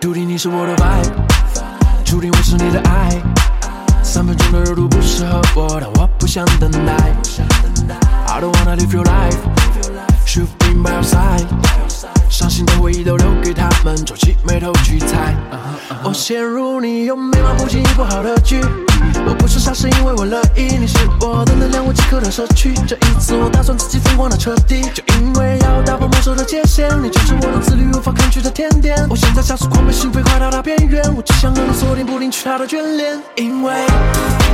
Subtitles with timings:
[0.00, 1.12] 注定你是我的 vibe，
[2.04, 3.22] 注定我是你的爱。
[4.02, 6.92] 三分钟的热度不适合我，但我不想等待。
[8.26, 9.38] I don't wanna live your life,
[11.02, 12.10] be by your side。
[12.30, 15.34] 伤心的回忆都留给他们，皱起眉头去猜。
[16.02, 18.60] 我陷入你用眉毛不经意不好的局。
[19.26, 20.76] 我不是傻，是因为我乐意。
[20.78, 22.72] 你是我的能量，我即刻的摄取。
[22.86, 26.88] 这一次我打算自己疯狂到彻底，就因为要打破魔兽的界限。
[27.02, 28.96] 你就是我的自律无法抗拒的甜点。
[29.10, 31.02] 我现在加速狂奔，心飞快到达边缘。
[31.14, 33.74] 我只想和你锁定，不领取他的眷恋，因为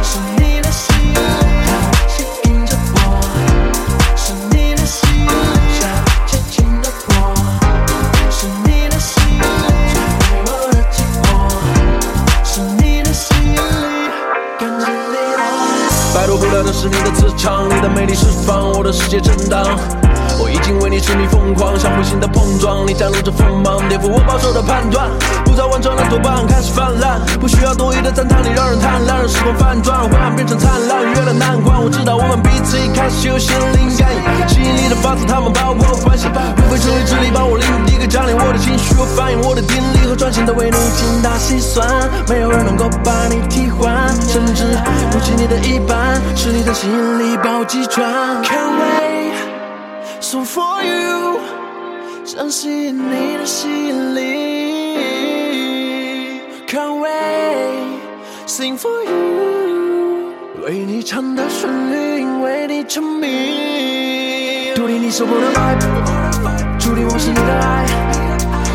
[0.03, 1.58] 是你的吸引
[16.29, 19.65] 受不了的是你的磁场，你的魅力释放我的世界震荡。
[20.39, 25.09] 我已经为你痴迷疯狂，像彗星的碰撞，你展露着锋芒，颠覆我保守的判断。
[25.47, 31.83] 不再完整的多棒开始泛滥，不需要多余的赞叹，你让人贪婪，让时光翻转，灰暗变成灿烂，越了难关。
[31.83, 34.13] 我知道我们彼此已开始有心灵感
[34.99, 36.31] 应，吸引力的法则，他们把我关系，无
[36.71, 41.87] 非成为智力把我领地，一个占领我的情绪，我反映我的定力和专心的为你精打细算，
[42.29, 44.65] 没有人能够把你替换，甚至
[45.11, 48.43] 不及你的一半，是你的吸引力把我击穿。
[48.43, 49.35] Can't wait。
[50.21, 51.41] So for you，
[52.25, 54.19] 相信你的吸引力。
[56.67, 58.01] Can't wait
[58.47, 60.35] sing for you，
[60.67, 64.08] 为你唱的旋律，因为你沉迷。
[64.89, 67.85] 注定你是我的 vibe，注定我是你的爱。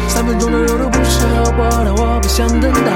[0.07, 2.91] 三分钟的热度不适合我，但我不想等待。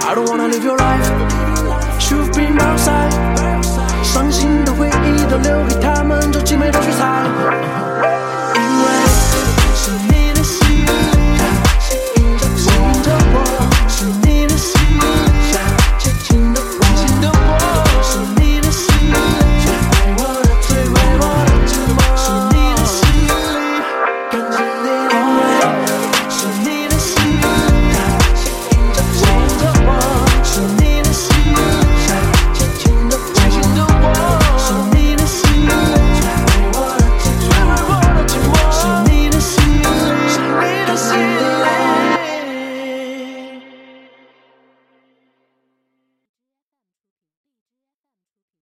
[0.00, 3.12] I don't wanna live your life，should be by your side。
[4.02, 7.63] 伤心的回忆都留给他们，皱起眉头去猜。